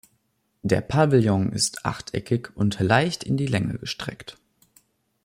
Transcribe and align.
Der 0.63 0.81
Pavillon 0.81 1.51
ist 1.51 1.85
achteckig 1.85 2.47
und 2.55 2.79
leicht 2.79 3.23
in 3.23 3.37
die 3.37 3.45
Länge 3.45 3.77
gestreckt. 3.77 4.35